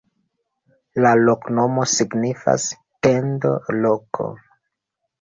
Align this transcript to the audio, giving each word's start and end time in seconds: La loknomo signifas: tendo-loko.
La 1.07 1.11
loknomo 1.25 1.85
signifas: 1.97 2.67
tendo-loko. 3.09 4.31